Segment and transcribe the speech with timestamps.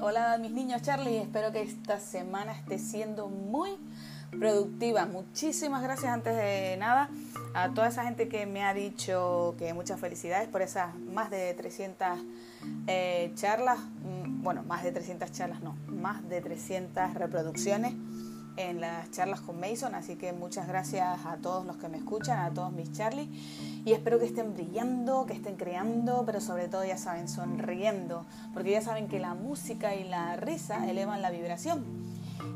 [0.00, 3.70] Hola mis niños Charlie, espero que esta semana esté siendo muy
[4.32, 5.06] productiva.
[5.06, 7.08] Muchísimas gracias antes de nada
[7.54, 11.54] a toda esa gente que me ha dicho que muchas felicidades por esas más de
[11.54, 12.18] 300
[12.88, 17.94] eh, charlas, mm, bueno, más de 300 charlas no, más de 300 reproducciones
[18.58, 22.40] en las charlas con Mason, así que muchas gracias a todos los que me escuchan,
[22.40, 23.30] a todos mis Charlie,
[23.84, 28.72] y espero que estén brillando, que estén creando, pero sobre todo ya saben, sonriendo, porque
[28.72, 31.84] ya saben que la música y la risa elevan la vibración.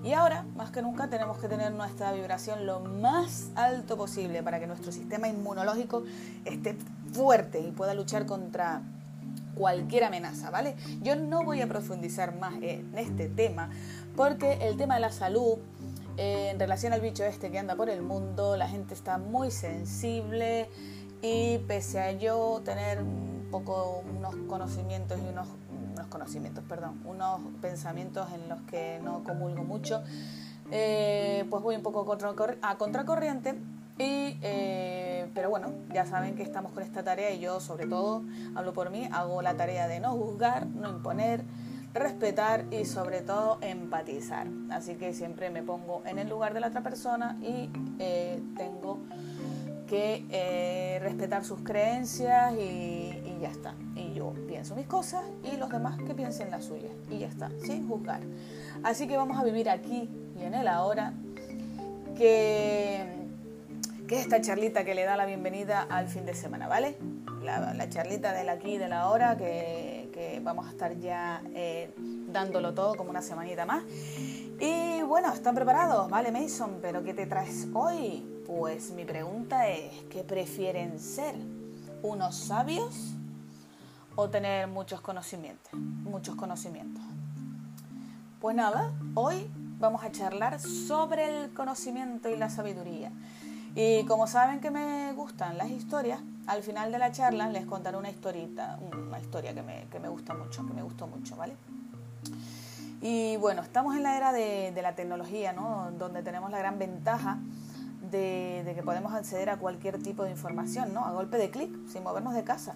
[0.03, 4.59] Y ahora, más que nunca, tenemos que tener nuestra vibración lo más alto posible para
[4.59, 6.03] que nuestro sistema inmunológico
[6.45, 6.77] esté
[7.13, 8.83] fuerte y pueda luchar contra
[9.55, 10.75] cualquier amenaza, ¿vale?
[11.03, 13.71] Yo no voy a profundizar más en este tema
[14.17, 15.59] porque el tema de la salud
[16.17, 20.69] en relación al bicho este que anda por el mundo, la gente está muy sensible
[21.23, 25.49] y pese a yo tener un poco unos conocimientos y unos,
[25.93, 30.03] unos conocimientos, perdón, unos pensamientos en los que no comulgo mucho,
[30.71, 33.55] eh, pues voy un poco a contracorriente
[33.99, 38.23] y, eh, pero bueno, ya saben que estamos con esta tarea y yo sobre todo,
[38.55, 41.45] hablo por mí, hago la tarea de no juzgar, no imponer,
[41.95, 44.47] respetar y sobre todo empatizar.
[44.71, 48.99] Así que siempre me pongo en el lugar de la otra persona y eh, tengo
[49.93, 53.11] que eh, respetar sus creencias y,
[53.43, 53.75] ya está.
[53.97, 57.51] Y yo pienso mis cosas y los demás que piensen las suyas y ya está,
[57.61, 58.21] sin juzgar.
[58.85, 60.09] Así que vamos a vivir aquí
[60.41, 61.13] y en el ahora
[62.17, 63.05] que,
[64.09, 66.97] que es esta charlita que le da la bienvenida al fin de semana, ¿vale?
[67.43, 69.92] La, charlita del aquí y del ahora que
[70.43, 71.95] vamos a estar ya eh,
[72.29, 73.85] dándolo todo como una semanita más.
[74.61, 76.09] Y bueno, ¿están preparados?
[76.09, 78.25] Vale, Mason, pero ¿qué te traes hoy?
[78.47, 81.35] Pues mi pregunta es, ¿qué prefieren ser?
[82.03, 83.15] ¿Unos sabios
[84.15, 85.73] o tener muchos conocimientos?
[85.75, 87.03] Muchos conocimientos.
[88.41, 93.11] Pues nada, hoy vamos a charlar sobre el conocimiento y la sabiduría.
[93.75, 97.97] Y como saben que me gustan las historias, al final de la charla les contaré
[97.97, 101.57] una historita, una historia que me, que me gusta mucho, que me gustó mucho, ¿vale?
[103.01, 105.91] Y bueno, estamos en la era de, la tecnología, ¿no?
[105.99, 107.39] Donde tenemos la gran ventaja
[108.11, 111.05] de, de, que podemos acceder a cualquier tipo de información, ¿no?
[111.05, 112.75] A golpe de clic, sin movernos de casa.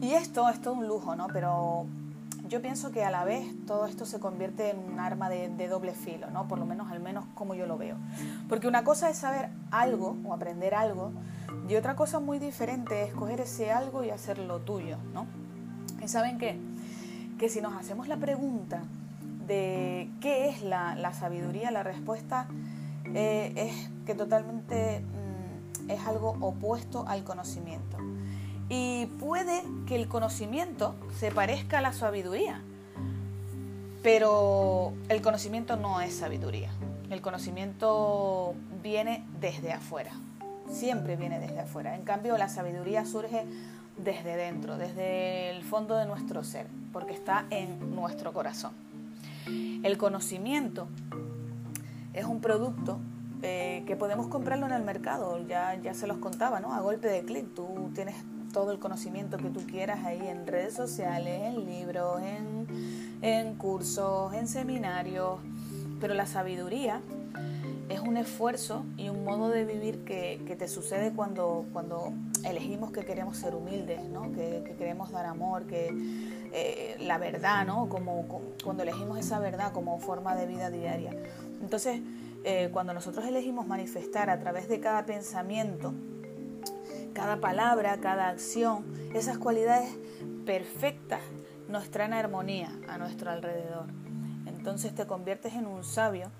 [0.00, 1.28] Y esto es todo un lujo, ¿no?
[1.28, 1.86] Pero
[2.48, 5.92] yo pienso que a la vez todo esto se convierte en un arma de, doble
[5.92, 6.48] filo, ¿no?
[6.48, 7.96] Por lo menos al menos como yo lo veo.
[8.48, 11.12] Porque una cosa es saber algo o aprender algo
[11.68, 15.26] y otra cosa muy diferente es coger ese algo y hacerlo tuyo, ¿no?
[16.02, 16.58] Y saben qué?
[17.38, 18.82] Que si nos hacemos la pregunta
[19.46, 22.46] de qué es la, sabiduría, la respuesta
[23.14, 27.96] eh, es que totalmente mm, es algo opuesto al conocimiento.
[28.68, 32.60] Y puede que el conocimiento se parezca a la sabiduría,
[34.02, 36.70] pero el conocimiento no es sabiduría.
[37.10, 40.12] El conocimiento viene desde afuera,
[40.68, 41.94] siempre viene desde afuera.
[41.94, 43.44] En cambio, la sabiduría surge
[43.96, 48.72] desde dentro, desde el fondo de nuestro ser, porque está en nuestro corazón.
[49.46, 50.88] El conocimiento
[52.12, 52.98] es un producto
[53.42, 56.74] eh, que podemos comprarlo en el mercado, ya, ya se los contaba, ¿no?
[56.74, 58.16] A golpe de clic, tú tienes
[58.56, 62.22] todo el conocimiento que tú quieras ahí en redes sociales, en libros,
[63.20, 65.40] en, cursos, en seminarios,
[66.00, 67.02] pero la sabiduría
[67.90, 72.14] es un esfuerzo y un modo de vivir que, te sucede cuando, cuando
[72.46, 74.32] elegimos que queremos ser humildes, ¿no?
[74.32, 75.92] que, queremos dar amor, que
[76.54, 77.90] eh, la verdad, ¿no?
[77.90, 78.24] Como,
[78.64, 81.14] cuando elegimos esa verdad como forma de vida diaria.
[81.60, 82.00] Entonces,
[82.42, 85.92] eh, cuando nosotros elegimos manifestar a través de cada pensamiento,
[87.16, 88.84] cada palabra, cada acción,
[89.14, 89.88] esas cualidades
[90.44, 91.22] perfectas
[91.66, 93.86] nos traen armonía a nuestro alrededor.
[94.44, 96.30] Entonces te conviertes en un sabio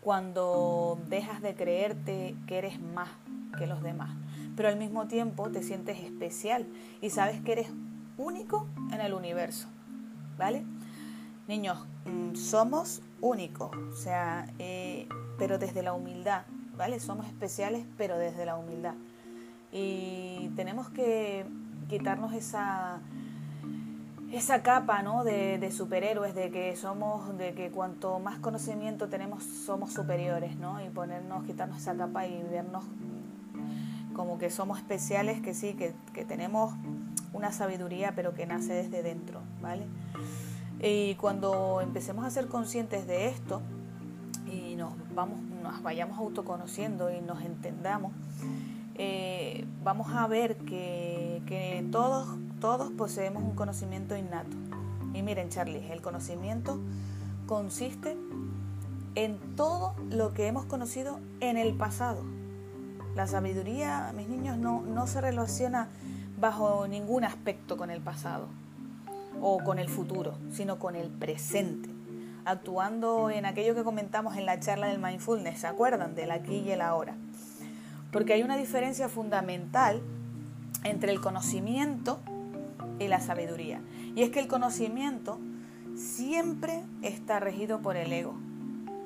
[0.00, 3.10] cuando dejas de creerte que eres más
[3.58, 4.16] que los demás,
[4.56, 6.66] pero al mismo tiempo te sientes especial
[7.02, 7.68] y sabes que eres
[8.16, 9.68] único en el universo,
[10.38, 10.64] ¿vale?
[11.46, 15.06] Niños, mm, somos únicos, o sea, eh,
[15.38, 16.44] pero desde la humildad,
[16.74, 17.00] ¿vale?
[17.00, 18.94] Somos especiales, pero desde la humildad
[19.72, 21.46] y tenemos que
[21.88, 23.00] quitarnos esa
[24.32, 25.24] esa capa ¿no?
[25.24, 30.82] de, superhéroes de que somos de que cuanto más conocimiento tenemos somos superiores ¿no?
[30.82, 32.84] y ponernos quitarnos esa capa y vernos
[34.14, 36.74] como que somos especiales que sí que, que tenemos
[37.32, 39.86] una sabiduría pero que nace desde dentro vale
[40.80, 43.60] y cuando empecemos a ser conscientes de esto
[44.50, 48.12] y nos vamos nos vayamos autoconociendo y nos entendamos
[48.94, 52.28] eh, vamos a ver que, todos,
[52.60, 54.56] todos poseemos un conocimiento innato,
[55.14, 56.80] Y miren, Charlie, el conocimiento
[57.46, 58.16] consiste
[59.14, 62.22] en todo lo que hemos conocido en el pasado.
[63.14, 65.88] La sabiduría, mis niños, no, no se relaciona
[66.40, 68.48] bajo ningún aspecto con el pasado
[69.40, 71.90] o con el futuro, sino con el presente,
[72.44, 76.14] actuando en aquello que comentamos en la charla del mindfulness, ¿se acuerdan?
[76.14, 77.16] Del aquí y el ahora.
[78.12, 80.00] Porque hay una diferencia fundamental
[80.84, 82.20] entre el conocimiento
[82.98, 83.80] y la sabiduría.
[84.14, 85.40] Y es que el conocimiento
[85.96, 88.34] siempre está regido por el ego.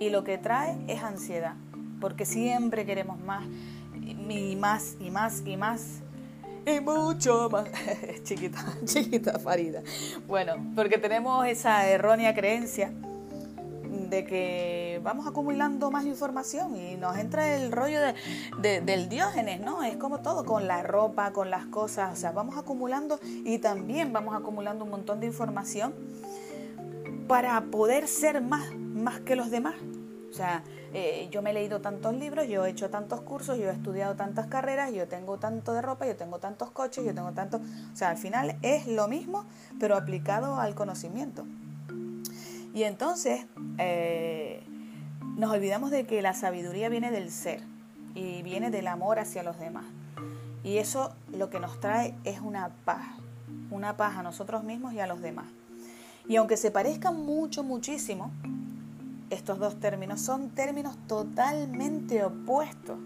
[0.01, 1.55] Y lo que trae es ansiedad.
[2.01, 3.47] Porque siempre queremos más
[4.29, 6.03] y más y más y más.
[6.67, 7.69] Y mucho más.
[8.25, 9.83] chiquita, chiquita Farida.
[10.27, 12.93] Bueno, porque tenemos esa errónea creencia
[14.09, 19.83] de que vamos acumulando más información y nos entra el rollo de, del diógenes, ¿no?
[19.83, 24.13] Es como todo, con la ropa, con las cosas, o sea, vamos acumulando y también
[24.13, 25.95] vamos acumulando un montón de información
[27.27, 29.75] para poder ser más, más que los demás.
[30.31, 30.63] O sea,
[30.93, 34.17] eh, yo me he leído tantos libros, yo he hecho tantos cursos, yo he estudiado
[34.17, 37.59] tantas carreras, yo tengo tanto de ropa, yo tengo tantos coches, yo tengo tanto...
[37.93, 39.45] O sea, al final es lo mismo,
[39.81, 41.47] pero aplicado al conocimiento.
[42.77, 43.47] Y entonces
[43.79, 44.63] eh,
[45.39, 47.63] nos olvidamos de que la sabiduría viene del ser
[48.15, 49.87] y viene del amor hacia los demás.
[50.63, 53.17] Y eso lo que nos trae es una paz,
[53.71, 55.47] una paz a nosotros mismos y a los demás.
[56.29, 58.31] Y aunque se parezcan mucho, muchísimo,
[59.31, 62.99] estos dos términos son términos totalmente opuestos.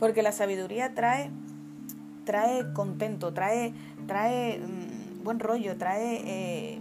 [0.00, 1.30] Porque la sabiduría trae,
[2.24, 3.74] trae contento, trae,
[4.06, 6.80] trae mm, buen rollo, trae eh,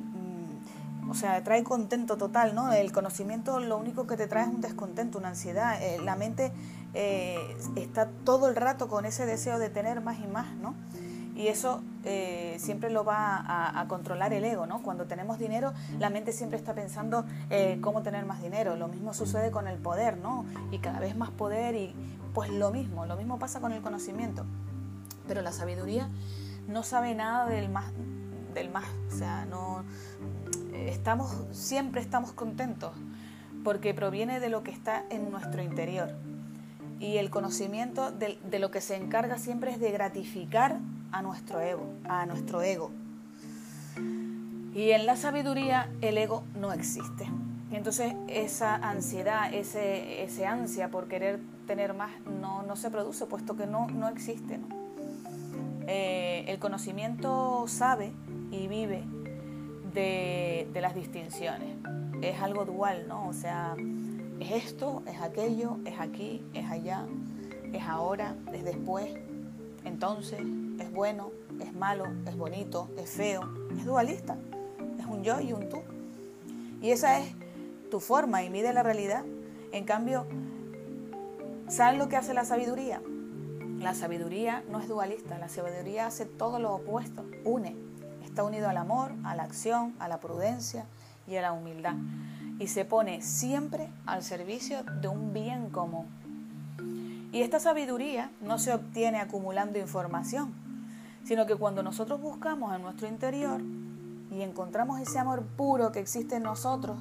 [1.09, 2.71] o sea, trae contento total, ¿no?
[2.71, 5.81] El conocimiento lo único que te trae es un descontento, una ansiedad.
[5.81, 6.51] Eh, la mente
[6.93, 10.73] eh, está todo el rato con ese deseo de tener más y más, ¿no?
[11.35, 14.81] Y eso eh, siempre lo va a, controlar el ego, ¿no?
[14.81, 17.25] Cuando tenemos dinero, la mente siempre está pensando
[17.81, 18.77] cómo tener más dinero.
[18.77, 20.45] Lo mismo sucede con el poder, ¿no?
[20.71, 21.93] Y cada vez más poder y
[22.33, 24.45] pues lo mismo, lo mismo pasa con el conocimiento.
[25.27, 26.09] Pero la sabiduría
[26.69, 27.85] no sabe nada del más,
[28.53, 29.83] del más, o sea, no
[30.89, 32.91] estamos, siempre estamos contentos
[33.63, 36.11] porque proviene de lo que está en nuestro interior.
[36.99, 40.77] Y el conocimiento de, lo que se encarga siempre es de gratificar
[41.11, 42.91] a nuestro ego, a nuestro ego.
[44.73, 47.25] Y en la sabiduría el ego no existe.
[47.71, 53.25] Y entonces esa ansiedad, ese, ese ansia por querer tener más no, no se produce,
[53.25, 54.59] puesto que no, no existe.
[55.87, 58.11] Eh, el conocimiento sabe
[58.51, 59.03] y vive
[59.95, 61.77] de, las distinciones.
[62.21, 63.27] Es algo dual, ¿no?
[63.27, 63.75] O sea,
[64.39, 67.05] es esto, es aquello, es aquí, es allá,
[67.73, 69.07] es ahora, es después,
[69.83, 70.39] entonces,
[70.79, 73.41] es bueno, es malo, es bonito, es feo,
[73.77, 74.37] es dualista,
[74.99, 75.81] es un yo y un tú.
[76.81, 77.33] Y esa es
[77.89, 79.23] tu forma y mide la realidad.
[79.71, 80.25] En cambio,
[81.69, 83.01] ¿sabes lo que hace la sabiduría?
[83.79, 87.84] La sabiduría no es dualista, la sabiduría hace todo lo opuesto, une
[88.35, 90.83] está unido al amor, a la acción, a la prudencia
[91.25, 91.95] y a la humildad.
[92.59, 96.05] Y se pone siempre al servicio de un bien común.
[97.31, 100.53] Y esta sabiduría no se obtiene acumulando información,
[101.23, 103.61] sino que cuando nosotros buscamos en nuestro interior
[104.29, 106.97] y encontramos ese amor puro que existe en nosotros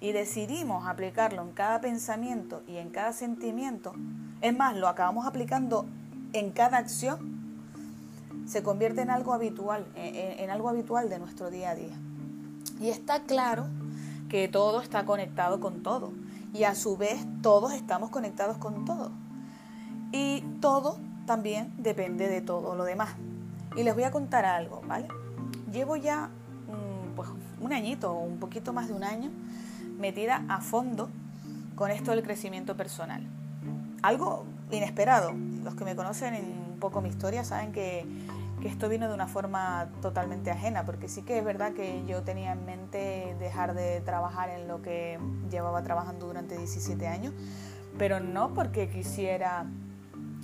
[0.00, 3.94] y decidimos aplicarlo en cada pensamiento y en cada sentimiento,
[4.40, 5.86] es más, lo acabamos aplicando
[6.32, 7.37] en cada acción,
[8.48, 11.94] se convierte en algo habitual, en, algo habitual de nuestro día a día.
[12.80, 13.66] Y está claro
[14.30, 16.12] que todo está conectado con todo.
[16.54, 19.10] Y a su vez todos estamos conectados con todo.
[20.12, 23.10] Y todo también depende de todo lo demás.
[23.76, 25.08] Y les voy a contar algo, ¿vale?
[25.70, 26.30] Llevo ya
[26.68, 27.28] mm, pues,
[27.60, 29.30] un añito un poquito más de un año
[29.98, 31.10] metida a fondo
[31.74, 33.22] con esto del crecimiento personal.
[34.00, 35.32] Algo inesperado.
[35.64, 38.06] Los que me conocen un poco mi historia saben que
[38.60, 42.22] que esto vino de una forma totalmente ajena, porque sí que es verdad que yo
[42.22, 45.18] tenía en mente dejar de trabajar en lo que
[45.50, 47.34] llevaba trabajando durante 17 años,
[47.98, 49.66] pero no porque quisiera,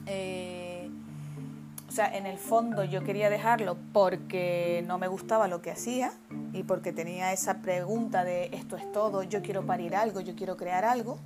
[0.06, 0.90] eh,
[1.88, 6.12] o sea, en el fondo yo quería dejarlo porque no me gustaba lo que hacía
[6.52, 10.56] y porque tenía esa pregunta de esto es todo, yo quiero parir algo, yo quiero
[10.56, 11.18] crear algo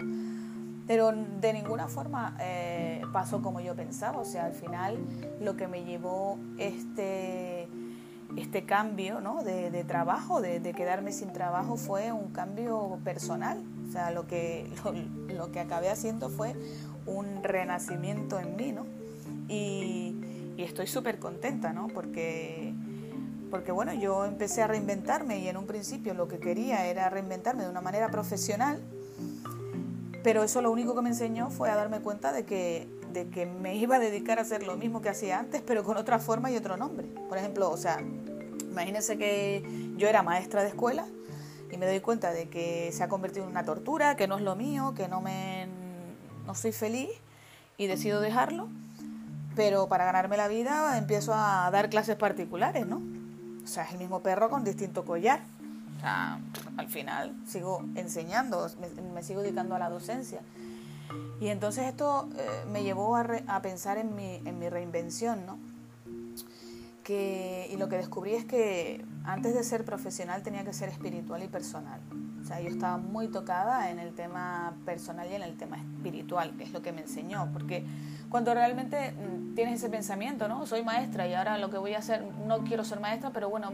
[0.89, 4.19] pero de ninguna forma eh, pasó como yo pensaba.
[4.19, 4.99] O sea, al final
[5.39, 7.69] lo que me llevó este,
[8.39, 9.45] este cambio ¿no?
[9.45, 13.63] de, trabajo, de, quedarme sin trabajo, fue un cambio personal.
[13.87, 14.73] O sea, lo que,
[15.29, 16.57] lo, que acabé haciendo fue
[17.05, 18.87] un renacimiento en mí, ¿no?
[19.47, 20.17] Y,
[20.57, 21.89] y estoy súper contenta, ¿no?
[21.89, 22.75] Porque
[23.51, 27.63] porque bueno, yo empecé a reinventarme y en un principio lo que quería era reinventarme
[27.63, 28.83] de una manera profesional,
[30.29, 33.47] pero eso lo único que me enseñó fue a darme cuenta de que, de que
[33.47, 36.51] me iba a dedicar a hacer lo mismo que hacía antes, pero con otra forma
[36.51, 37.07] y otro nombre.
[37.31, 38.03] Por ejemplo, o sea,
[38.61, 41.07] imagínense que yo era maestra de escuela
[41.73, 44.43] y me doy cuenta de que se ha convertido en una tortura, que no es
[44.43, 45.67] lo mío, que no me
[46.45, 47.09] no soy feliz
[47.79, 48.69] y decido dejarlo,
[49.57, 53.01] pero para ganarme la vida empiezo a dar clases particulares, ¿no?
[53.65, 55.41] O sea, es el mismo perro con distinto collar.
[55.99, 56.41] O sea,
[56.77, 58.71] al final sigo enseñando,
[59.13, 60.41] me, sigo dedicando a la docencia.
[61.41, 65.59] Y entonces esto eh, me llevó a, a pensar en mi, en mi reinvención, ¿no?
[67.15, 71.49] y lo que descubrí es que antes de ser profesional tenía que ser espiritual y
[71.49, 72.01] personal.
[72.49, 76.65] Sea, yo estaba muy tocada en el tema personal y en el tema espiritual, que
[76.65, 77.85] es lo que me enseñó, porque
[78.31, 80.65] cuando realmente mm, tienes ese pensamiento, ¿no?
[80.65, 83.71] Soy maestra y ahora lo que voy a hacer, no quiero ser maestra, pero bueno,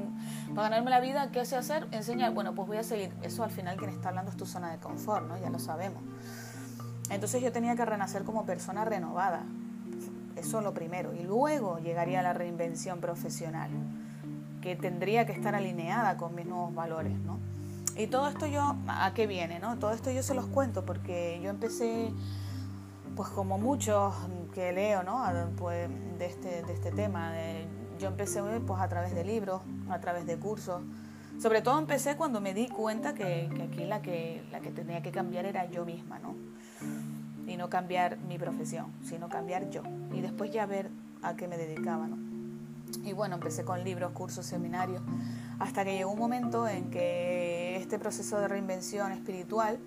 [0.56, 1.86] para ganarme la vida, ¿qué sé hacer?
[1.92, 2.34] Enseñar.
[2.34, 3.12] Bueno, pues voy a seguir.
[3.22, 5.38] Eso al final quien está hablando es tu zona de confort, ¿no?
[5.38, 6.02] Ya lo sabemos.
[7.10, 9.44] Entonces yo tenía que renacer como persona renovada,
[10.34, 11.14] eso lo primero.
[11.14, 13.70] Y luego llegaría la reinvención profesional,
[14.60, 17.53] que tendría que estar alineada con mis nuevos valores, ¿no?
[17.96, 19.78] Y todo esto yo, ¿a qué viene, no?
[19.78, 22.12] Todo esto yo se los cuento porque yo empecé,
[23.14, 24.14] pues como muchos
[24.52, 25.22] que leo, ¿no?
[25.56, 27.32] Pues de este, de este tema,
[27.98, 30.82] yo empecé pues a través de libros, a través de cursos.
[31.40, 35.02] Sobre todo empecé cuando me di cuenta que, que aquí la que, la que tenía
[35.02, 36.34] que cambiar era yo misma, ¿no?
[37.46, 39.82] y no cambiar mi profesión, sino cambiar yo
[40.12, 40.90] y después ya ver
[41.22, 42.06] a qué me dedicaba.
[42.06, 42.33] ¿no?
[43.02, 45.02] Y bueno, empecé con libros, cursos, seminarios,
[45.58, 49.78] hasta que llegó un momento en que este proceso de reinvención espiritual,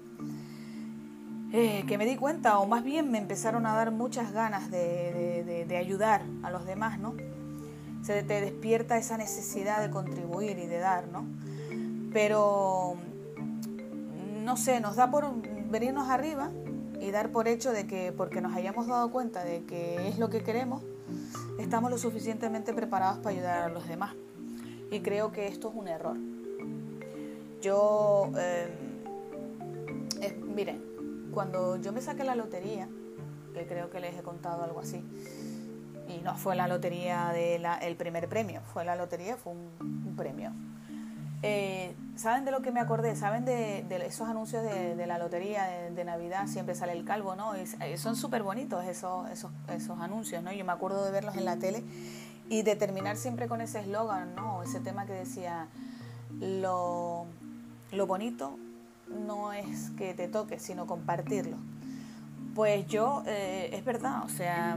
[1.53, 5.65] eh, que me di cuenta, o más bien me empezaron a dar muchas ganas de,
[5.67, 7.15] de ayudar a los demás, ¿no?
[8.03, 11.25] Se te despierta esa necesidad de contribuir y de dar, ¿no?
[12.11, 12.95] Pero,
[14.43, 15.31] no sé, nos da por
[15.69, 16.49] venirnos arriba
[16.99, 20.29] y dar por hecho de que porque nos hayamos dado cuenta de que es lo
[20.29, 20.83] que queremos,
[21.59, 24.15] estamos lo suficientemente preparados para ayudar a los demás.
[24.91, 26.17] Y creo que esto es un error.
[27.61, 28.69] Yo, eh,
[30.45, 32.87] miren, cuando yo me saqué la lotería,
[33.53, 35.03] que creo que les he contado algo así,
[36.07, 40.51] y no fue la lotería del primer premio, fue la lotería, fue un premio
[41.43, 43.15] eh, ¿Saben de lo que me acordé?
[43.15, 46.47] ¿Saben de, esos anuncios de, la lotería de, Navidad?
[46.47, 47.55] Siempre sale el calvo, ¿no?
[47.55, 50.51] Y, eh, son súper bonitos esos, esos, esos anuncios, ¿no?
[50.51, 51.83] Yo me acuerdo de verlos en la tele
[52.49, 54.63] y de terminar siempre con ese eslogan, ¿no?
[54.63, 55.67] Ese tema que decía,
[56.39, 57.25] lo,
[57.91, 58.57] lo bonito
[59.07, 61.57] no es que te toque, sino compartirlo.
[62.55, 64.75] Pues yo, eh, es verdad, o sea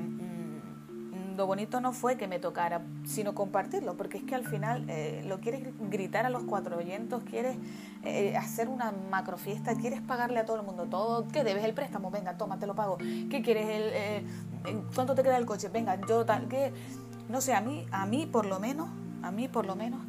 [1.40, 5.24] lo bonito no fue que me tocara, sino compartirlo, porque es que al final eh,
[5.26, 7.56] lo quieres gritar a los cuatro oyentes, quieres
[8.04, 11.72] eh, hacer una macro fiesta, quieres pagarle a todo el mundo todo, ¿qué debes el
[11.72, 12.10] préstamo?
[12.10, 12.98] Venga, toma, te lo pago.
[12.98, 13.70] ¿Qué quieres?
[13.70, 14.22] El, eh,
[14.94, 15.70] ¿Cuánto te queda el coche?
[15.70, 16.74] Venga, yo tal, que
[17.30, 18.90] no sé, a mí, a mí por lo menos,
[19.22, 20.02] a mí por lo menos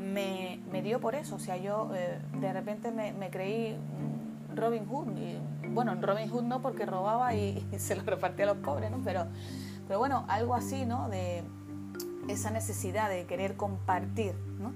[0.00, 1.92] me, me dio por eso, o sea, yo
[2.40, 3.76] de repente me, me creí
[4.52, 8.48] Robin Hood, y, bueno, Robin Hood no porque robaba y, y se lo repartía a
[8.54, 9.00] los pobres, ¿no?
[9.04, 9.28] Pero
[9.92, 11.10] pero bueno, algo así, ¿no?
[11.10, 11.44] De
[12.26, 14.72] esa necesidad de querer compartir, ¿no?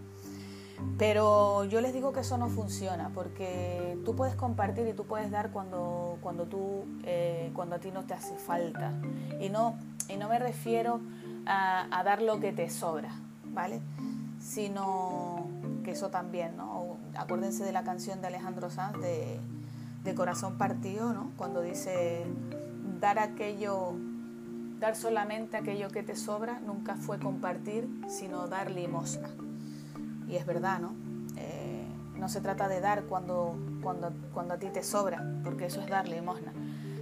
[0.98, 5.30] Pero yo les digo que eso no funciona, porque tú puedes compartir y tú puedes
[5.30, 8.92] dar cuando, cuando, tú, eh, cuando a ti no te hace falta.
[9.40, 9.78] Y no,
[10.10, 11.00] y no me refiero
[11.46, 13.08] a, dar lo que te sobra,
[13.54, 13.80] ¿vale?
[14.38, 15.46] Sino
[15.82, 16.98] que eso también, ¿no?
[17.16, 19.40] Acuérdense de la canción de Alejandro Sanz de,
[20.04, 21.30] de Corazón Partido, ¿no?
[21.38, 22.26] Cuando dice
[23.00, 23.94] dar aquello
[24.78, 29.30] Dar solamente aquello que te sobra nunca fue compartir, sino dar limosna.
[30.28, 30.94] Y es verdad, ¿no?
[31.36, 35.80] Eh, no se trata de dar cuando, cuando, cuando a ti te sobra, porque eso
[35.80, 36.52] es dar limosna.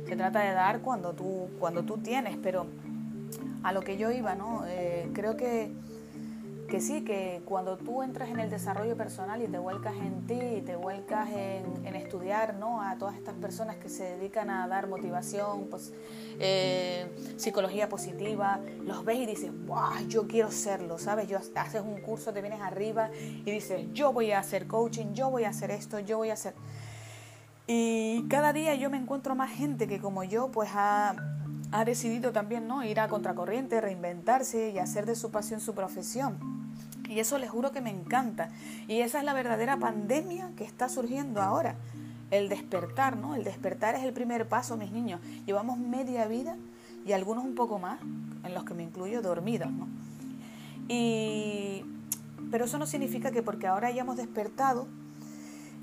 [0.07, 2.66] Se trata de dar cuando tú, cuando tú tienes, pero
[3.62, 4.64] a lo que yo iba, ¿no?
[4.66, 5.73] Eh, creo que
[6.75, 10.40] que sí, que cuando tú entras en el desarrollo personal y te vuelcas en ti,
[10.59, 12.83] y te vuelcas en, estudiar ¿no?
[12.83, 15.93] a todas estas personas que se dedican a dar motivación, pues,
[16.40, 21.28] eh, psicología positiva, los ves y dices, wow, yo quiero serlo, ¿sabes?
[21.28, 25.31] Yo haces un curso, te vienes arriba y dices, yo voy a hacer coaching, yo
[25.31, 26.54] voy a hacer esto, yo voy a hacer...
[27.69, 31.14] Y cada día yo me encuentro más gente que como yo, pues ha
[31.75, 32.85] ha decidido también ¿no?
[32.85, 36.63] ir a contracorriente, reinventarse y hacer de su pasión su profesión.
[37.14, 38.50] Y eso les juro que me encanta.
[38.88, 41.76] Y esa es la verdadera pandemia que está surgiendo ahora.
[42.30, 43.35] El despertar, ¿no?
[43.35, 45.21] El despertar es el primer paso, mis niños.
[45.47, 46.56] Llevamos media vida
[47.06, 48.00] y algunos un poco más,
[48.42, 49.87] en los que me incluyo, dormidos, ¿no?
[50.88, 51.85] Y
[52.50, 54.87] pero eso no significa que porque ahora hayamos despertado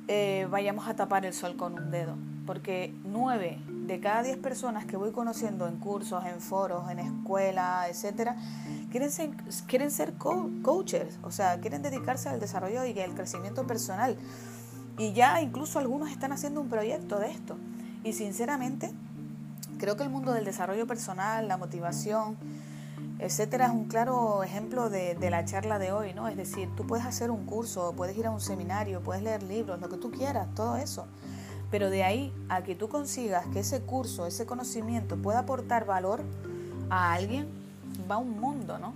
[0.08, 4.86] eh, vayamos a tapar el sol con un dedo, porque nueve de cada diez personas
[4.86, 8.38] que voy conociendo en cursos, en foros, en escuela, etcétera,
[8.92, 9.32] quieren ser,
[9.68, 14.18] quieren ser coaches, o sea, quieren dedicarse al desarrollo y al crecimiento personal.
[14.98, 17.58] Y ya incluso algunos están haciendo un proyecto de esto.
[18.04, 18.92] Y sinceramente,
[19.78, 22.38] creo que el mundo del desarrollo personal, la motivación,
[23.20, 26.28] etcétera, es un claro ejemplo de, la charla de hoy, ¿no?
[26.28, 29.80] Es decir, tú puedes hacer un curso, puedes ir a un seminario, puedes leer libros,
[29.80, 31.06] lo que tú quieras, todo eso.
[31.72, 36.22] Pero de ahí a que tú consigas que ese curso, ese conocimiento pueda aportar valor
[36.90, 37.48] a alguien,
[38.10, 38.94] va un mundo, ¿no?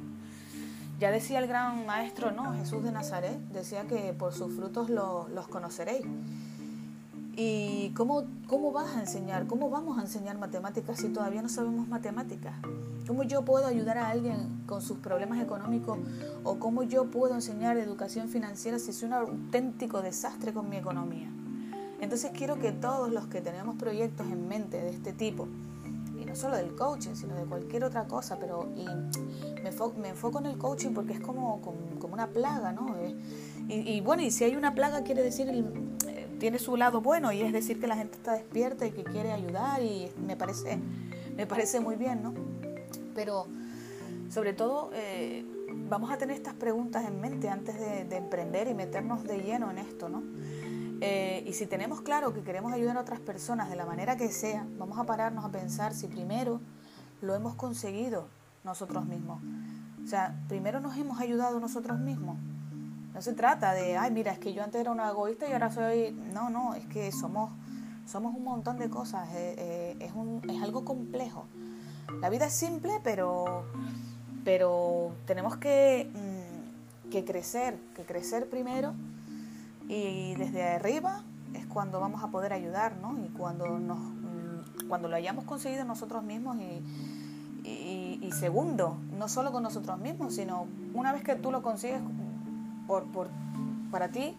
[1.00, 2.54] Ya decía el gran maestro, ¿no?
[2.54, 6.06] Jesús de Nazaret, decía que por sus frutos los conoceréis.
[7.38, 9.46] ¿Y cómo, cómo vas a enseñar?
[9.46, 12.54] ¿Cómo vamos a enseñar matemáticas si todavía no sabemos matemáticas?
[13.08, 16.00] ¿Cómo yo puedo ayudar a alguien con sus problemas económicos?
[16.46, 21.30] ¿O cómo yo puedo enseñar educación financiera si soy un auténtico desastre con mi economía?
[22.00, 25.48] Entonces quiero que todos los que tenemos proyectos en mente de este tipo,
[26.20, 28.68] y no solo del coaching, sino de cualquier otra cosa, pero
[29.64, 29.70] me,
[30.10, 32.96] enfoco, en el coaching porque es como, como, una plaga, ¿no?
[32.98, 33.16] Eh,
[33.68, 35.66] y, y, bueno, y si hay una plaga quiere decir el,
[36.40, 39.32] tiene su lado bueno y es decir que la gente está despierta y que quiere
[39.32, 40.80] ayudar y me parece,
[41.36, 42.34] me parece muy bien, ¿no?
[43.14, 43.48] Pero
[44.30, 45.46] sobre todo eh,
[45.90, 49.78] vamos a tener estas preguntas en mente antes de, emprender y meternos de lleno en
[49.78, 50.24] esto, ¿no?
[51.02, 54.32] Eh, y si tenemos claro que queremos ayudar a otras personas de la manera que
[54.32, 56.62] sea, vamos a pararnos a pensar si primero
[57.22, 58.28] lo hemos conseguido
[58.64, 59.42] nosotros mismos.
[60.04, 62.38] O sea, primero nos hemos ayudado nosotros mismos
[63.16, 65.72] no se trata de, ay, mira, es que yo antes era una egoísta y ahora
[65.72, 66.12] soy...
[66.34, 67.50] No, no, es que somos,
[68.06, 71.46] somos un montón de cosas, eh, eh, es, un, es algo complejo.
[72.20, 73.64] La vida es simple, pero,
[74.44, 78.94] pero tenemos que, mm, que crecer, que crecer primero
[79.88, 83.18] y desde arriba es cuando vamos a poder ayudar, ¿no?
[83.24, 86.84] Y cuando, nos, mm, cuando lo hayamos conseguido nosotros mismos y,
[88.22, 92.02] y segundo, no solo con nosotros mismos, sino una vez que tú lo consigues
[92.88, 93.30] por, por,
[93.92, 94.36] para ti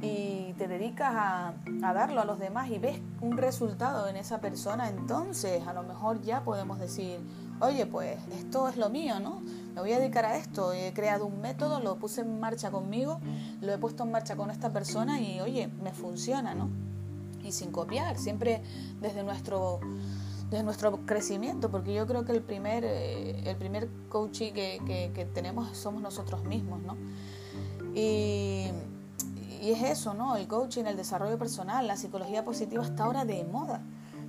[0.00, 4.40] y te dedicas a, a, darlo a los demás y ves un resultado en esa
[4.40, 7.18] persona, entonces a lo mejor ya podemos decir,
[7.60, 9.40] oye, pues esto es lo mío, ¿no?
[9.76, 13.20] Me voy a dedicar a esto, he creado un método, lo puse en marcha conmigo,
[13.60, 16.70] lo he puesto en marcha con esta persona y, oye, me funciona, ¿no?
[17.44, 18.62] Y sin copiar, siempre
[19.02, 19.80] desde nuestro
[20.64, 26.00] nuestro crecimiento, porque yo creo que el primer, eh, el primer coaching que, tenemos somos
[26.00, 26.96] nosotros mismos, ¿no?
[27.94, 28.70] Y,
[29.60, 30.36] es eso, ¿no?
[30.36, 33.82] El coaching, el desarrollo personal, la psicología positiva está ahora de moda.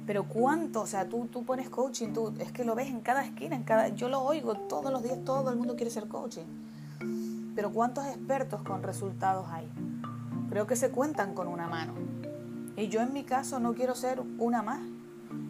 [0.07, 3.25] Pero cuánto, o sea, tú, tú pones coaching, tú, es que lo ves en cada
[3.25, 6.45] esquina, en cada, yo lo oigo todos los días, todo el mundo quiere ser coaching.
[7.53, 9.67] Pero ¿cuántos expertos con resultados hay?
[10.49, 11.93] Creo que se cuentan con una mano.
[12.77, 14.79] Y yo en mi caso no quiero ser una más,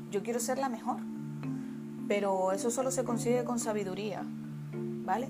[0.10, 0.98] yo quiero ser la mejor.
[2.08, 4.24] Pero eso solo se consigue con sabiduría,
[5.06, 5.30] ¿vale?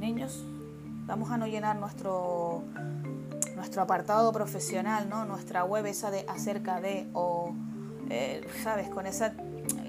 [0.00, 0.44] Niños,
[1.06, 2.64] vamos a no llenar nuestro,
[3.54, 5.24] nuestro apartado profesional, ¿no?
[5.26, 7.54] Nuestra web esa de acerca de o,
[8.10, 8.88] eh, ¿sabes?
[8.88, 9.34] Con esa,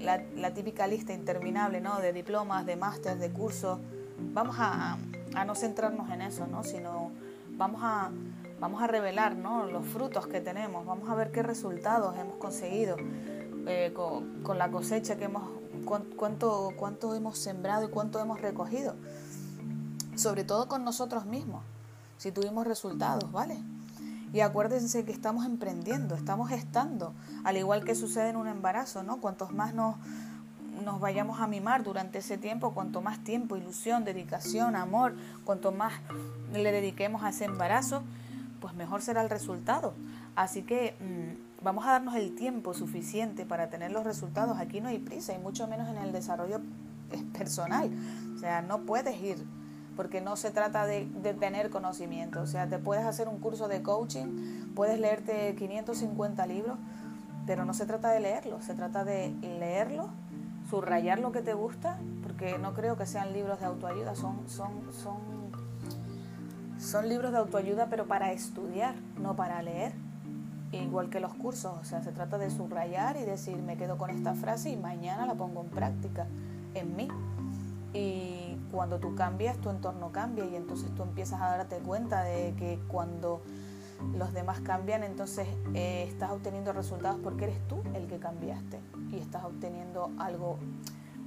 [0.00, 1.98] la, típica lista interminable, ¿no?
[2.00, 3.78] De diplomas, de másteres, de cursos.
[4.32, 4.98] Vamos a,
[5.34, 6.64] a, no centrarnos en eso, ¿no?
[6.64, 7.12] Sino
[7.52, 8.10] vamos a,
[8.60, 9.66] vamos a revelar, ¿no?
[9.66, 10.86] Los frutos que tenemos.
[10.86, 12.96] Vamos a ver qué resultados hemos conseguido
[13.66, 15.42] eh, con, la cosecha que hemos,
[16.16, 18.94] cuánto, cuánto hemos sembrado y cuánto hemos recogido
[20.16, 21.62] sobre todo con nosotros mismos,
[22.16, 23.62] si tuvimos resultados, ¿vale?
[24.32, 29.18] Y acuérdense que estamos emprendiendo, estamos gestando, al igual que sucede en un embarazo, ¿no?
[29.18, 29.96] Cuantos más nos,
[30.84, 35.92] nos vayamos a mimar durante ese tiempo, cuanto más tiempo, ilusión, dedicación, amor, cuanto más
[36.52, 38.02] le dediquemos a ese embarazo,
[38.60, 39.94] pues mejor será el resultado.
[40.34, 44.58] Así que mm, vamos a darnos el tiempo suficiente para tener los resultados.
[44.58, 46.60] Aquí no hay prisa y mucho menos en el desarrollo
[47.32, 47.90] personal.
[48.34, 49.44] O sea, no puedes ir
[49.96, 51.06] porque no se trata de,
[51.40, 52.42] tener conocimiento.
[52.42, 56.78] O sea, te puedes hacer un curso de coaching, puedes leerte 550 libros,
[57.46, 60.10] pero no se trata de leerlo, se trata de leerlo,
[60.68, 64.92] subrayar lo que te gusta, porque no creo que sean libros de autoayuda, son, son,
[64.92, 65.16] son,
[66.78, 69.92] son libros de autoayuda, pero para estudiar, no para leer.
[70.72, 74.10] Igual que los cursos, o sea, se trata de subrayar y decir, me quedo con
[74.10, 76.26] esta frase y mañana la pongo en práctica
[76.74, 77.08] en mí.
[77.94, 82.54] Y cuando tú cambias, tu entorno cambia y entonces tú empiezas a darte cuenta de
[82.58, 83.42] que cuando
[84.16, 89.16] los demás cambian, entonces eh, estás obteniendo resultados porque eres tú el que cambiaste y
[89.16, 90.58] estás obteniendo algo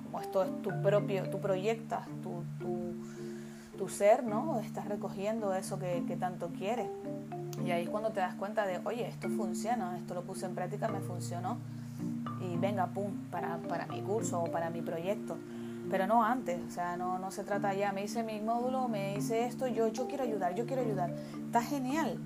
[0.03, 2.43] como esto es tu propio, tú proyectas tu,
[3.79, 4.59] tu ser, ¿no?
[4.59, 6.89] Estás recogiendo eso que, tanto quieres.
[7.65, 10.53] Y ahí es cuando te das cuenta de, oye, esto funciona, esto lo puse en
[10.53, 11.57] práctica, me funcionó.
[12.41, 15.37] Y venga, pum, para, para mi curso o para mi proyecto.
[15.89, 19.15] Pero no antes, o sea, no, no se trata ya, me hice mi módulo, me
[19.15, 21.13] hice esto, yo, yo quiero ayudar, yo quiero ayudar.
[21.45, 22.19] Está genial,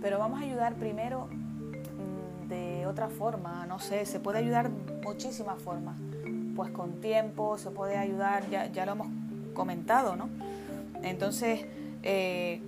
[0.00, 4.70] pero vamos a ayudar primero mm, de otra forma, no sé, se puede ayudar
[5.02, 5.96] muchísimas formas.
[6.54, 9.08] Pues con tiempo, se puede ayudar, ya, ya lo hemos
[9.54, 10.28] comentado, ¿no?
[11.02, 11.66] Entonces,
[12.02, 12.60] eh,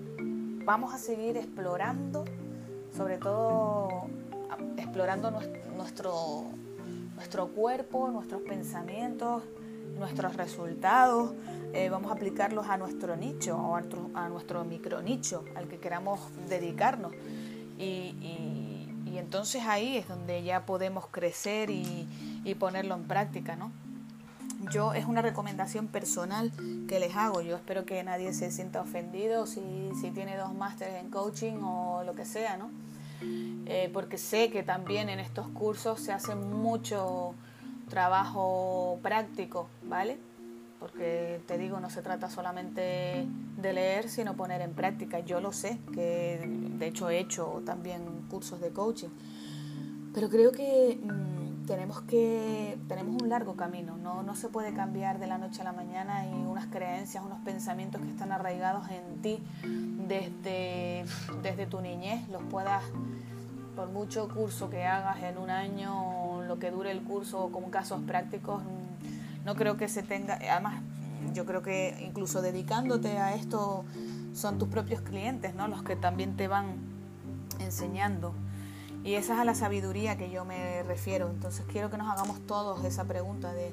[0.65, 2.25] vamos a seguir explorando,
[2.97, 4.07] sobre todo
[4.77, 5.31] explorando
[5.77, 6.45] nuestro,
[7.15, 9.43] nuestro cuerpo, nuestros pensamientos,
[9.99, 11.33] nuestros resultados,
[11.73, 16.21] eh, vamos a aplicarlos a nuestro nicho o a nuestro, micro nicho al que queramos
[16.49, 17.13] dedicarnos.
[17.79, 18.15] Y,
[19.15, 22.09] entonces ahí es donde ya podemos crecer y,
[22.45, 23.71] y ponerlo en práctica, ¿no?
[24.71, 26.53] yo es una recomendación personal
[26.89, 27.41] que les hago.
[27.41, 32.03] Yo espero que nadie se sienta ofendido si, si tiene dos másteres en coaching o
[32.05, 32.71] lo que sea, ¿no?
[33.67, 37.35] Eh, porque sé que también en estos cursos se hace mucho
[37.93, 40.17] trabajo práctico, ¿vale?
[40.81, 43.27] Porque te digo, no se trata solamente
[43.59, 45.21] de leer, sino poner en práctica.
[45.21, 46.41] Yo lo sé, que
[46.79, 49.11] de hecho he hecho también cursos de coaching.
[50.15, 50.99] Pero creo que...
[51.03, 55.61] Mm, tenemos que tenemos un largo camino, no, no se puede cambiar de la noche
[55.61, 59.39] a la mañana y unas creencias, unos pensamientos que están arraigados en ti
[60.09, 61.05] desde,
[61.43, 62.83] desde tu niñez, los puedas,
[63.77, 68.01] por mucho curso que hagas en un año, lo que dure el curso, como casos
[68.07, 68.63] prácticos,
[69.45, 70.83] no creo que se tenga, además
[71.35, 73.85] yo creo que incluso dedicándote a esto
[74.35, 75.69] son tus propios clientes, ¿no?
[75.69, 76.77] Los que también te van
[77.59, 78.35] enseñando.
[79.05, 81.29] Y esa es a la sabiduría que yo me refiero.
[81.29, 83.73] Entonces quiero que nos hagamos todos esa pregunta de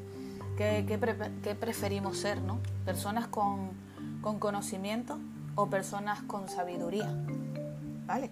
[0.58, 2.60] qué, preferimos ser, ¿no?
[2.86, 3.70] Personas con,
[4.22, 5.18] conocimiento
[5.56, 7.14] o personas con sabiduría.
[8.06, 8.32] ¿Vale?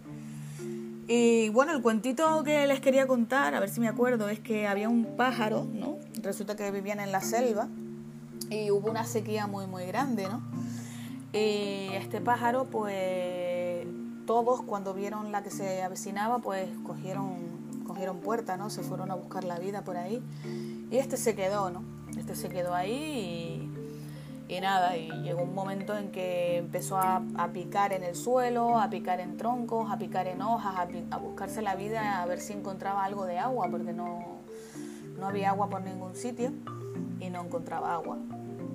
[1.08, 4.67] Y bueno, el cuentito que les quería contar, a ver si me acuerdo, es que
[4.67, 5.98] había un pájaro, ¿no?
[6.22, 7.70] Resulta que vivían en la selva
[8.50, 10.41] y hubo una sequía muy, muy grande, ¿no?
[11.32, 13.88] Y este pájaro, pues
[14.26, 17.36] todos cuando vieron la que se avecinaba, pues cogieron,
[17.88, 18.70] cogieron puerta, ¿no?
[18.70, 20.22] Se fueron a buscar la vida por ahí.
[20.91, 21.84] Y este se quedó, ¿no?
[22.17, 23.66] Este se quedó ahí y,
[24.62, 27.22] nada, y llegó un momento en que empezó a,
[27.54, 30.74] picar en el suelo, a picar en troncos, a picar en hojas,
[31.12, 34.40] a, buscarse la vida, a ver si encontraba algo de agua, porque no,
[35.20, 36.52] no había agua por ningún sitio
[37.20, 38.18] y no encontraba agua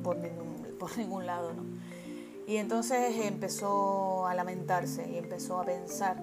[0.02, 1.62] por ningún, por ningún lado, ¿no?
[2.46, 6.16] Y entonces empezó a lamentarse y empezó a pensar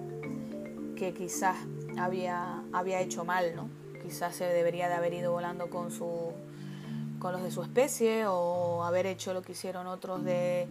[0.94, 1.56] que quizás
[1.98, 3.68] había, había hecho mal, ¿no?
[4.02, 6.32] Quizás se debería de haber ido volando con, su,
[7.20, 10.66] con los de su especie o haber hecho lo que hicieron otros de,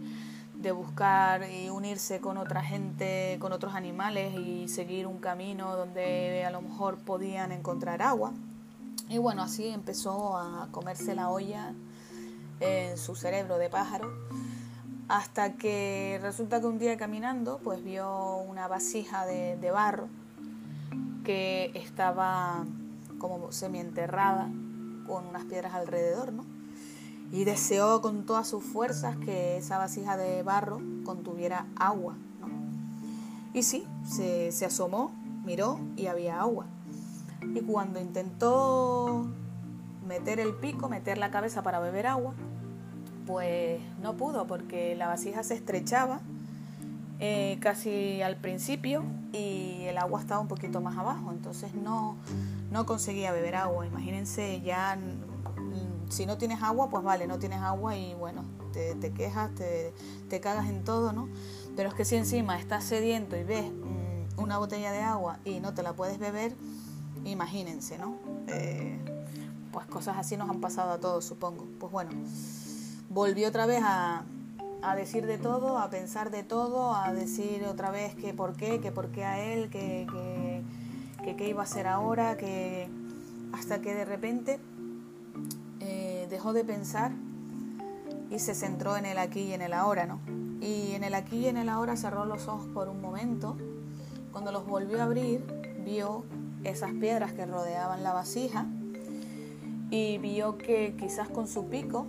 [0.54, 6.44] de buscar y unirse con otra gente, con otros animales y seguir un camino donde
[6.44, 8.32] a lo mejor podían encontrar agua.
[9.08, 11.72] Y bueno, así empezó a comerse la olla
[12.60, 14.10] en su cerebro de pájaro
[15.08, 20.08] hasta que resulta que un día caminando pues vio una vasija de, barro
[21.24, 22.64] que estaba
[23.18, 24.48] como semienterrada
[25.10, 26.44] con unas piedras alrededor, ¿no?
[27.32, 32.48] Y deseó con todas sus fuerzas que esa vasija de barro contuviera agua, ¿no?
[33.52, 35.12] Y sí, se, se asomó,
[35.44, 36.66] miró y había agua.
[37.54, 39.26] Y cuando intentó
[40.06, 42.34] meter el pico, meter la cabeza para beber agua,
[43.26, 46.20] pues no pudo porque la vasija se estrechaba
[47.20, 52.16] eh, casi al principio y el agua estaba un poquito más abajo, entonces no,
[52.70, 53.86] no conseguía beber agua.
[53.86, 54.98] Imagínense ya,
[56.08, 59.92] si no tienes agua, pues vale, no tienes agua y bueno, te, quejas, te,
[60.28, 61.28] te, cagas en todo, ¿no?
[61.76, 65.60] Pero es que si encima estás sediento y ves mm, una botella de agua y
[65.60, 66.56] no te la puedes beber,
[67.24, 68.16] imagínense, ¿no?
[68.48, 68.98] Eh,
[69.72, 71.66] pues cosas así nos han pasado a todos, supongo.
[71.78, 72.10] Pues bueno
[73.10, 74.22] volvió otra vez a,
[74.96, 78.92] decir de todo, a pensar de todo, a decir otra vez que por qué, que
[78.92, 80.06] por qué a él, que,
[81.36, 82.88] qué iba a hacer ahora, que
[83.52, 84.58] hasta que de repente
[85.80, 87.12] eh, dejó de pensar
[88.30, 90.20] y se centró en el aquí y en el ahora, ¿no?
[90.60, 93.56] Y en el aquí y en el ahora cerró los ojos por un momento.
[94.32, 95.44] Cuando los volvió a abrir,
[95.84, 96.24] vio
[96.64, 98.66] esas piedras que rodeaban la vasija
[99.90, 102.06] y vio que quizás con su pico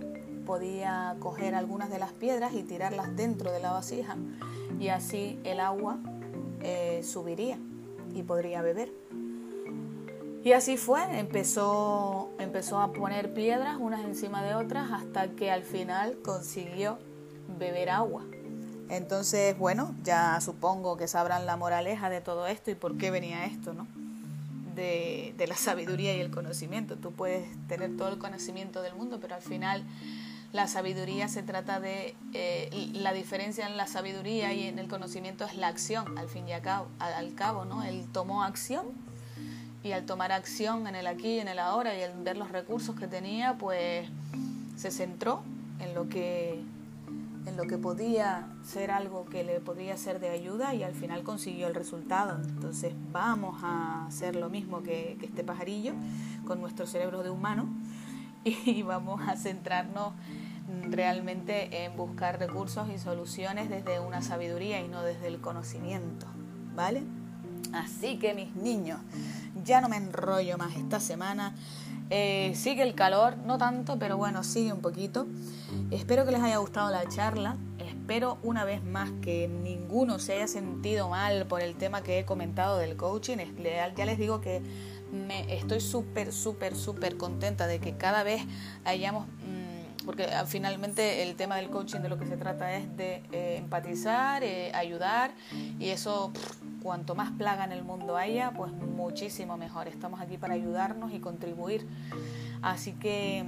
[0.51, 4.17] podía coger algunas de las piedras y tirarlas dentro de la vasija
[4.81, 5.97] y así el agua
[6.59, 7.57] eh, subiría
[8.13, 8.91] y podría beber.
[10.43, 15.63] Y así fue, empezó, empezó a poner piedras unas encima de otras hasta que al
[15.63, 16.99] final consiguió
[17.57, 18.25] beber agua.
[18.89, 23.45] Entonces, bueno, ya supongo que sabrán la moraleja de todo esto y por qué venía
[23.45, 23.87] esto, ¿no?
[24.75, 26.97] De, de la sabiduría y el conocimiento.
[26.97, 29.85] Tú puedes tener todo el conocimiento del mundo, pero al final
[30.53, 35.45] la sabiduría se trata de, eh, la diferencia en la sabiduría y en el conocimiento
[35.45, 37.83] es la acción, al fin y al cabo, al cabo, ¿no?
[37.83, 38.87] Él tomó acción
[39.83, 42.51] y al tomar acción en el aquí y en el ahora y al ver los
[42.51, 44.09] recursos que tenía, pues
[44.75, 45.41] se centró
[45.79, 46.61] en lo que
[47.47, 51.23] en lo que podía ser algo que le podría ser de ayuda y al final
[51.23, 52.39] consiguió el resultado.
[52.39, 55.93] Entonces vamos a hacer lo mismo que, que este pajarillo
[56.45, 57.67] con nuestro cerebro de humano
[58.43, 60.13] y vamos a centrarnos
[60.89, 66.27] realmente en buscar recursos y soluciones desde una sabiduría y no desde el conocimiento,
[66.75, 67.03] ¿vale?
[67.73, 68.99] Así que mis niños,
[69.63, 71.55] ya no me enrollo más esta semana.
[72.09, 75.27] Eh, sigue el calor, no tanto, pero bueno, sigue un poquito.
[75.89, 77.55] Espero que les haya gustado la charla.
[77.79, 82.25] Espero una vez más que ninguno se haya sentido mal por el tema que he
[82.25, 83.37] comentado del coaching.
[83.95, 84.61] Ya les digo que
[85.11, 88.41] me estoy súper, súper, súper contenta de que cada vez
[88.83, 89.27] hayamos
[90.05, 93.57] porque ah, finalmente el tema del coaching de lo que se trata es de eh,
[93.57, 95.31] empatizar, eh, ayudar
[95.79, 96.31] y eso
[96.81, 99.87] cuanto más plaga en el mundo haya, pues muchísimo mejor.
[99.87, 101.87] Estamos aquí para ayudarnos y contribuir.
[102.61, 103.47] Así que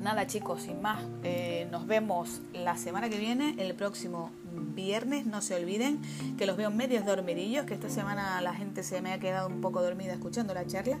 [0.00, 4.30] nada chicos, sin más, eh, nos vemos la semana que viene, el próximo
[4.74, 5.26] viernes.
[5.26, 6.00] No se olviden
[6.36, 9.60] que los veo medios dormidillos, que esta semana la gente se me ha quedado un
[9.60, 10.98] poco dormida escuchando la charla.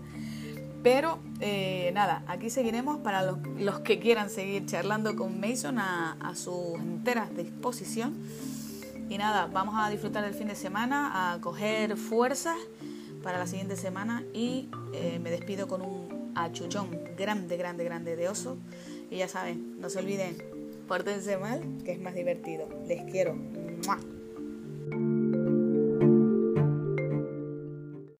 [0.82, 6.74] Pero eh, nada, aquí seguiremos para los, que quieran seguir charlando con Mason a, su
[6.76, 8.14] entera disposición.
[9.08, 12.56] Y nada, vamos a disfrutar del fin de semana, a coger fuerzas
[13.22, 18.28] para la siguiente semana y eh, me despido con un achuchón grande, grande, grande de
[18.28, 18.56] oso.
[19.10, 20.36] Y ya saben, no se olviden,
[20.88, 22.68] pórtense mal, que es más divertido.
[22.86, 23.36] Les quiero.